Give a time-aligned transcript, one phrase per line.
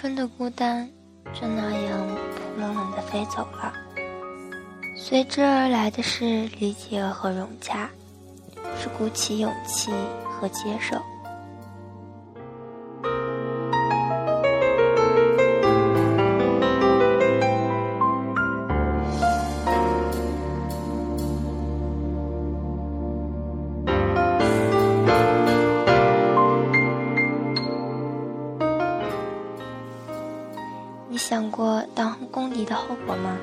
[0.00, 0.88] 春的孤单
[1.34, 3.72] 就那样扑棱棱的飞走了，
[4.96, 7.90] 随之而来的是理解和融洽，
[8.80, 9.90] 是鼓起勇气
[10.30, 11.02] 和接受。
[32.58, 33.38] 当公敌的后果吗？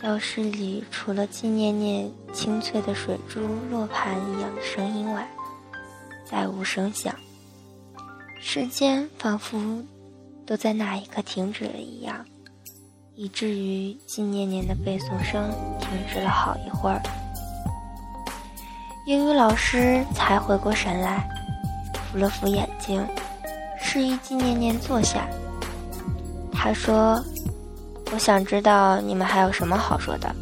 [0.00, 3.40] 教室里除了季念念清脆的水珠
[3.70, 5.28] 落盘一样的声音外，
[6.24, 7.14] 再无声响。
[8.40, 9.82] 时间仿佛
[10.46, 12.24] 都在那一刻停止了一样，
[13.14, 17.02] 以至于季念念的背诵声停止了好一会儿。
[19.06, 21.28] 英语老师才回过神来，
[21.94, 23.04] 扶了扶眼睛，
[23.80, 25.26] 示意季念念坐下。
[26.66, 27.22] 他说
[28.10, 30.34] ：“我想知道你们还有什么好说的。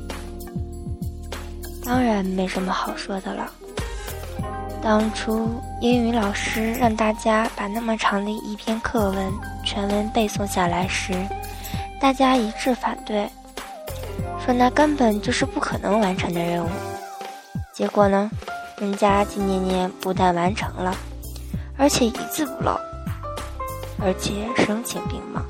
[1.84, 3.47] 当然没什么好说的了。
[4.83, 5.50] 当初
[5.83, 9.31] 英语老师让大家把那么长的一篇课文
[9.66, 11.12] 全文背诵下来时，
[12.00, 13.28] 大家一致反对，
[14.42, 16.69] 说那根本就是不可能完成的任务。
[17.75, 18.31] 结果呢，
[18.78, 20.97] 人家季念念不但完成了，
[21.77, 22.81] 而且一字不漏，
[24.03, 25.42] 而且声情并茂。”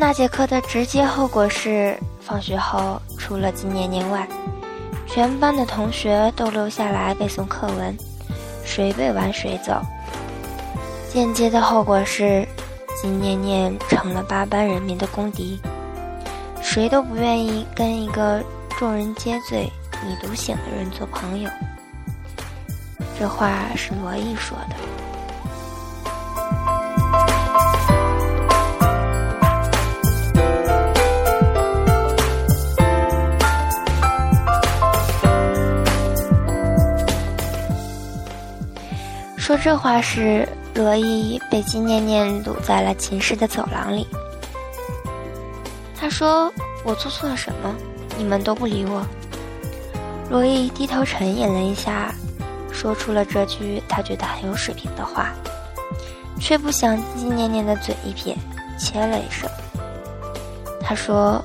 [0.00, 4.26] 那节课的直接后果是，放学后除了金念念外，
[5.06, 7.94] 全班的同学都留下来背诵课文，
[8.64, 9.78] 谁背完谁走。
[11.12, 12.48] 间接的后果是，
[12.98, 15.60] 金念念成了八班人民的公敌，
[16.62, 18.42] 谁都不愿意跟一个
[18.78, 19.70] 众人皆醉
[20.02, 21.50] 你独醒的人做朋友。
[23.18, 24.89] 这话是罗毅说的。
[39.50, 44.06] 说这话时，罗伊被金念念堵在了寝室的走廊里。
[45.98, 46.52] 他说
[46.86, 47.74] ：“我做错了什么？
[48.16, 49.04] 你们都不理我。”
[50.30, 52.14] 罗伊低头沉吟了一下，
[52.70, 55.32] 说出了这句他觉得很有水平的话，
[56.38, 58.36] 却不想金念念的嘴一撇，
[58.78, 59.50] 切了一声。
[60.80, 61.44] 他说：“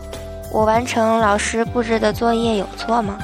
[0.53, 3.17] 我完成老师布置的作业有错吗？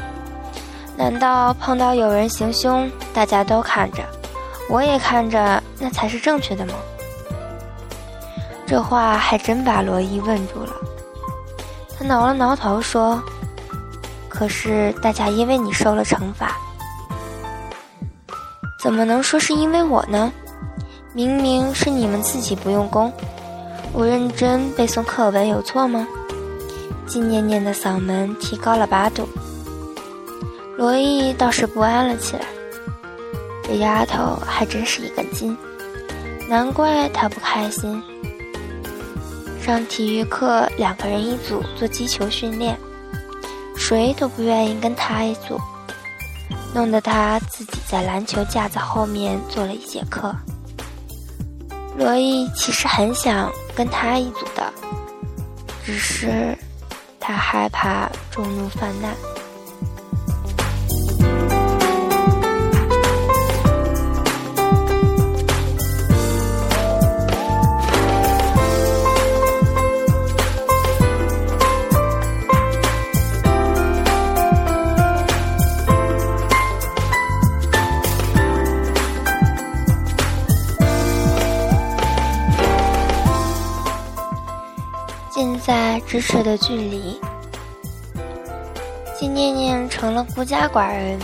[0.97, 4.01] 难道碰到有人行凶，大家都看着？”
[4.71, 6.73] 我也看着，那才是正确的吗？
[8.65, 10.71] 这话还真把罗伊问住了。
[11.99, 13.21] 他挠了挠头说
[14.29, 16.55] ：“可是大家因为你受了惩罚，
[18.81, 20.31] 怎么能说是因为我呢？
[21.13, 23.11] 明明是你们自己不用功。
[23.91, 26.07] 我认真背诵课文有错吗？”
[27.05, 29.27] 金念念的嗓门提高了八度。
[30.77, 32.45] 罗伊倒是不安了起来。
[33.71, 35.57] 这丫头还真是一根筋，
[36.49, 38.03] 难怪她不开心。
[39.63, 42.77] 上体育课，两个人一组做击球训练，
[43.77, 45.57] 谁都不愿意跟她一组，
[46.73, 50.35] 弄得她自己在篮球架子后面坐了一节课。
[51.97, 54.73] 罗伊其实很想跟她一组的，
[55.85, 56.57] 只是
[57.21, 59.15] 他害怕众怒泛滥
[85.91, 86.01] 滥。
[86.01, 87.19] 咫尺的距离，
[89.19, 91.19] 金念念成了孤家寡人。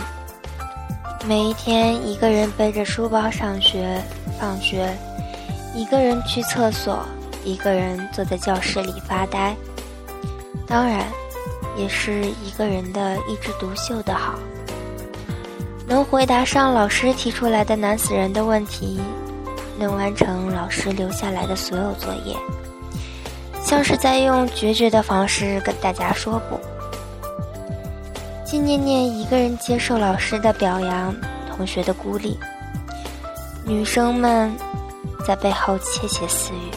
[1.26, 4.00] 每一天，一个人背着书包上学、
[4.38, 4.94] 放学，
[5.74, 7.00] 一个人去厕所，
[7.44, 9.56] 一个人坐在教室里发呆。
[10.66, 11.06] 当然，
[11.76, 14.34] 也是一个人的一枝独秀的好，
[15.86, 19.00] 能回答上老师提出来的难死人的问题，
[19.78, 22.36] 能完成老师留下来的所有作业。
[23.68, 26.58] 像是在用决绝的方式跟大家说不。
[28.42, 31.14] 金念念一个人接受老师的表扬，
[31.54, 32.40] 同学的鼓励，
[33.66, 34.50] 女生们
[35.26, 36.70] 在背后窃窃私语，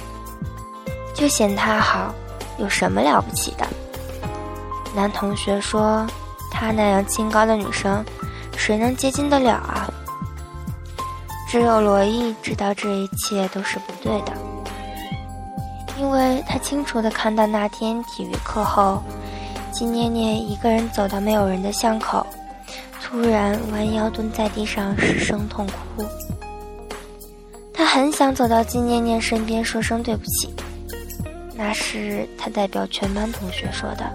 [1.14, 2.14] 就嫌她好，
[2.58, 3.66] 有什么了不起的？
[4.94, 6.06] 男同学说，
[6.52, 8.04] 她那样清高的女生，
[8.58, 9.90] 谁能接近得了啊？
[11.48, 14.34] 只有罗毅知道这一切都是不对的，
[16.02, 19.04] 因为他清楚地看到那天体育课后，
[19.72, 22.26] 金念念一个人走到没有人的巷口，
[23.00, 26.04] 突然弯腰蹲在地上失声痛哭。
[27.72, 30.52] 他很想走到金念念身边说声对不起，
[31.54, 34.12] 那是他代表全班同学说的。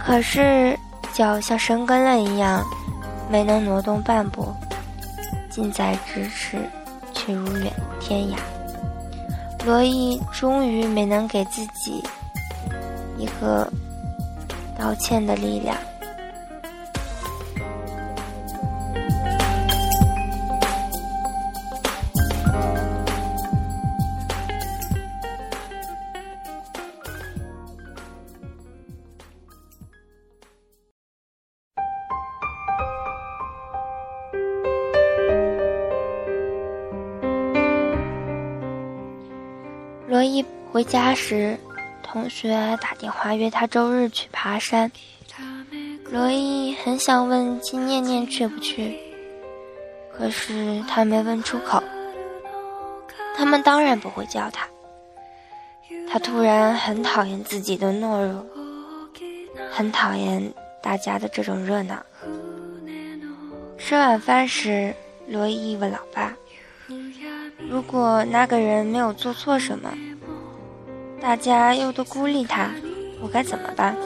[0.00, 0.76] 可是
[1.12, 2.64] 脚像生根了一样，
[3.30, 4.52] 没能挪动半步。
[5.48, 6.58] 近在咫尺，
[7.12, 8.34] 却如远天涯。
[9.64, 12.02] 罗伊终于没能给自己
[13.16, 13.70] 一个
[14.78, 15.74] 道歉的力量。
[40.84, 41.56] 回家时，
[42.02, 44.92] 同学打电话约他周日去爬山。
[46.10, 48.94] 罗伊很想问金念念去不去，
[50.12, 51.82] 可是他没问出口。
[53.34, 54.68] 他们当然不会叫他。
[56.06, 58.46] 他突然很讨厌自己的懦弱，
[59.72, 60.52] 很讨厌
[60.82, 62.04] 大家的这种热闹。
[63.78, 64.94] 吃晚饭时，
[65.28, 66.36] 罗伊问老爸。
[67.70, 69.90] 如果那个人没有做错什么，
[71.20, 72.70] 大家又都孤立他，
[73.20, 73.96] 我该怎么办？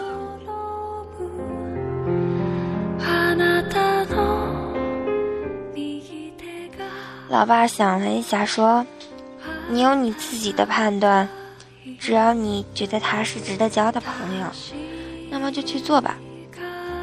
[7.28, 8.86] 老爸想了一下，说
[9.68, 11.28] ：“你有你自己的判断，
[11.98, 14.46] 只要你觉得他是值得交的朋友，
[15.30, 16.16] 那么就去做吧，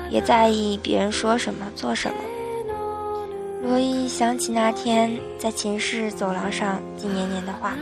[0.09, 2.17] 别在意别人说什么、做什么。”
[3.61, 7.73] 罗伊想起那天在寝室走廊上金年年的话，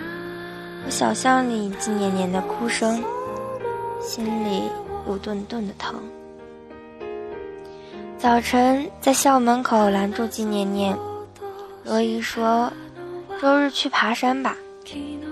[0.83, 3.01] 和小巷里金年年的哭声，
[4.01, 4.63] 心里
[5.07, 5.95] 有顿顿的疼。
[8.17, 10.97] 早晨在校门口拦住季年年，
[11.83, 12.71] 罗伊说
[13.41, 14.55] ：“周日去爬山吧，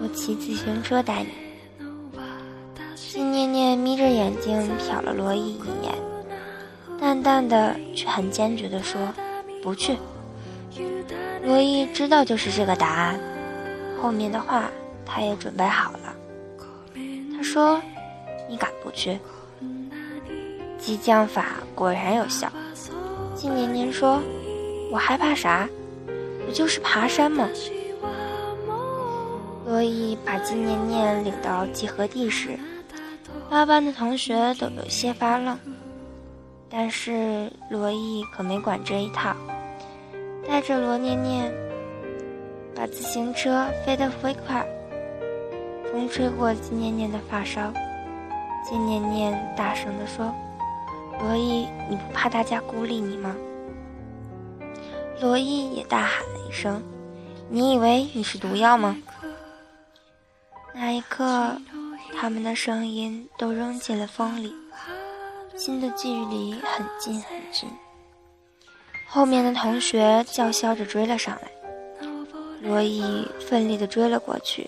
[0.01, 1.29] 我骑自行车带你。”
[2.95, 5.93] 季念念眯着眼睛瞟了罗伊一眼，
[6.99, 9.01] 淡淡的却很坚决地说
[9.61, 9.97] ：“不去。”
[11.43, 13.19] 罗伊知道就是这个答案，
[14.01, 14.69] 后面的话
[15.05, 16.15] 他也准备好了。
[17.35, 17.81] 他说
[18.49, 19.19] ：“你敢不去？”
[20.77, 22.51] 激将法果然有效。
[23.35, 24.21] 金年年说
[24.91, 25.67] ：“我害怕啥？
[26.45, 27.47] 不就是爬山吗？”
[29.65, 32.59] 罗伊把金年年领到集合地时，
[33.49, 35.57] 八班的同学都有些发愣，
[36.69, 39.35] 但是罗伊可没管这一套。
[40.47, 41.53] 带着罗念念，
[42.75, 44.65] 把自行车飞得飞快，
[46.01, 47.71] 风吹过金念念的发梢。
[48.67, 50.33] 金念念大声地说
[51.21, 53.35] ：“罗伊，你不怕大家孤立你吗？”
[55.21, 56.81] 罗伊也大喊了一声
[57.49, 58.97] ：“你以为你是毒药吗？”
[60.73, 61.55] 那一刻，
[62.17, 64.51] 他们的声音都扔进了风里，
[65.55, 67.69] 心的距离很近很近。
[69.07, 71.51] 后面的同学叫嚣着追了上来，
[72.59, 74.67] 罗伊奋力地追了过去，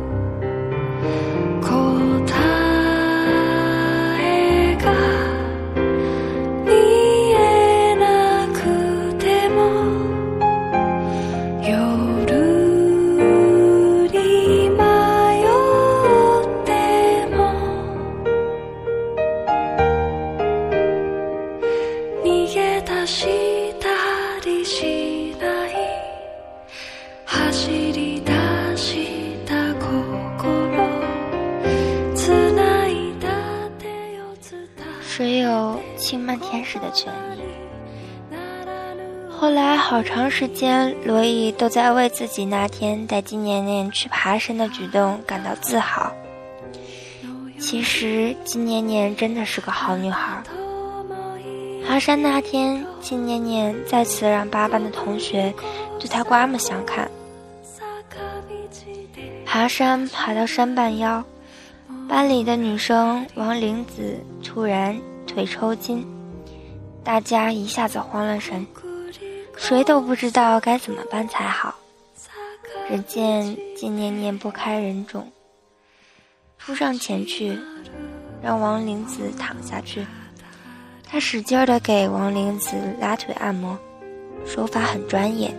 [36.37, 37.41] 天使的权利？
[39.29, 46.11] 后来好长时间，罗伊都在为自己那天带金年年去爬山的举动感到自豪。
[47.59, 50.43] 其实金年年真的是个好女孩。
[51.87, 55.51] 爬山那天，金年年再次让八班的同学
[55.99, 57.09] 对她刮目相看。
[59.45, 61.23] 爬山爬到山半腰，
[62.07, 64.95] 班里的女生王玲子突然
[65.25, 66.05] 腿抽筋，
[67.03, 68.65] 大家一下子慌了神，
[69.57, 71.75] 谁都不知道该怎么办才好。
[72.87, 75.31] 只见金念念拨开人中，
[76.57, 77.57] 扑上前去，
[78.41, 80.05] 让王玲子躺下去。
[81.03, 83.77] 他使劲的给王玲子拉腿按摩，
[84.45, 85.53] 手法很专业。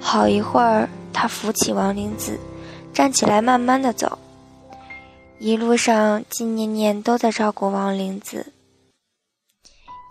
[0.00, 2.38] 好一会儿，他扶起王玲子，
[2.92, 4.18] 站起来慢慢的走。
[5.38, 8.53] 一路上，金念念都在照顾王玲子。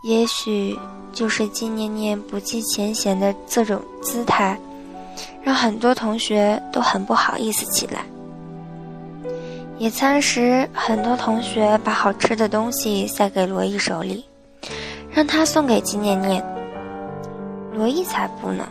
[0.03, 0.77] 也许
[1.13, 4.59] 就是金念念不计前嫌的这种姿态，
[5.41, 8.03] 让很多同学都很不好意思起来。
[9.77, 14.25] 野餐时，很多同学把好吃的东西塞给罗伊手里，
[15.09, 16.43] 让他送给金念念。
[17.73, 18.67] 罗伊才不呢。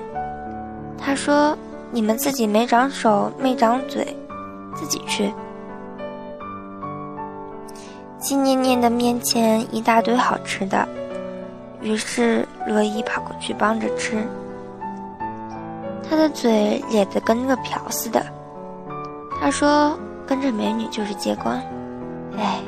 [0.98, 1.56] 他说
[1.90, 4.06] ：“你们自己没长手，没长嘴，
[4.76, 5.32] 自己去。”
[8.20, 10.86] 金念念的面前一大堆好吃的，
[11.82, 14.16] 于是罗伊跑过去帮着吃。
[16.08, 18.24] 他的嘴咧得跟个瓢似的。
[19.40, 21.60] 他说：“跟着美女就是结婚，
[22.38, 22.60] 哎，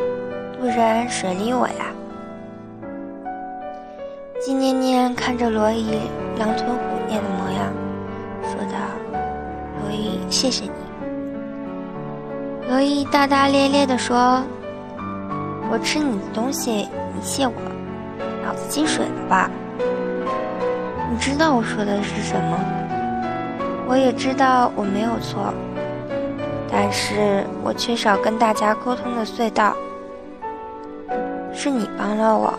[0.61, 1.87] 不然谁理我呀？”
[4.44, 5.99] 金念念看着罗伊
[6.38, 7.73] 狼吞虎咽的模样。
[8.42, 8.76] 说道
[9.80, 10.71] ：“罗伊，谢谢你。”
[12.68, 14.42] 罗伊大大咧咧地说
[15.71, 17.52] ：“我吃你的东西，你谢我，
[18.54, 19.50] 子进水了吧？
[21.11, 22.58] 你知道我说的是什么？
[23.87, 25.52] 我也知道我没有错，
[26.70, 29.76] 但是我缺少跟大家沟通的隧道，
[31.52, 32.54] 是你帮了我。”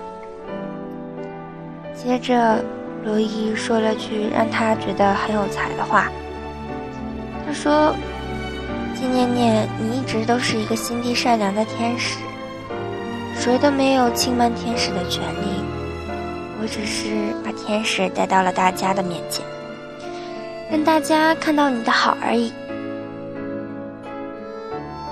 [1.95, 2.63] 接着。
[3.05, 6.07] 罗伊说了句让他觉得很有才的话。
[7.45, 7.93] 他说
[8.97, 12.17] ：“金念念，你一直都是一个心地善良的天使，
[13.35, 15.63] 谁都没有轻慢天使的权利。
[16.65, 19.45] 我只是把天使带到了大家的面前，
[20.71, 22.51] 让大家看到你的好而已。”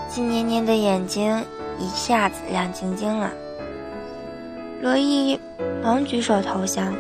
[0.09, 1.45] 金念念的眼睛
[1.77, 3.29] 一下子亮晶晶了。
[4.81, 5.39] 罗伊
[5.83, 6.91] 忙举手投降。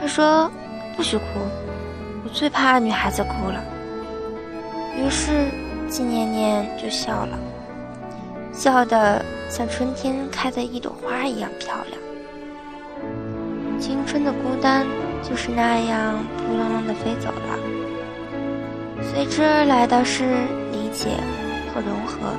[0.00, 0.50] 他说
[0.96, 1.24] ：“不许哭，
[2.24, 3.62] 我最怕女孩子哭了。”
[4.96, 5.48] 于是
[5.86, 7.38] 金念念就笑了，
[8.54, 12.05] 笑得像春天开的一朵花一样漂亮。
[13.78, 14.86] 青春的孤单
[15.22, 17.58] 就是那样扑棱棱的飞走了，
[19.02, 20.24] 随之而来的是
[20.72, 21.10] 理解
[21.72, 22.34] 和融合，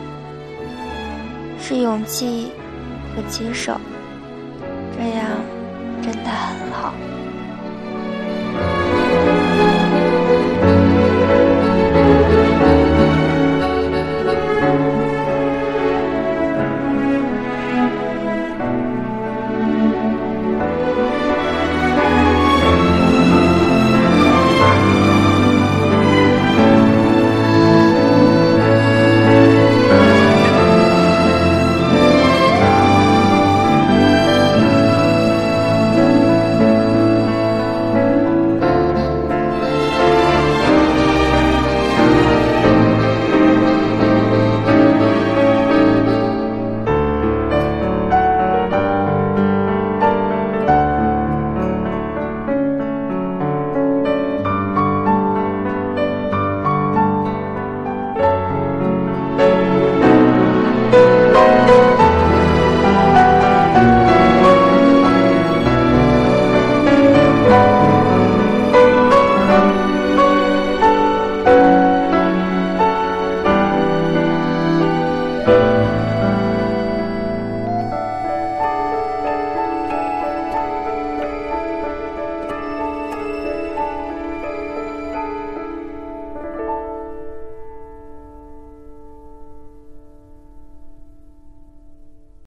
[1.60, 2.52] 是勇气
[3.16, 3.80] 和接受，
[4.98, 5.26] 这样
[6.02, 6.94] 真的很好。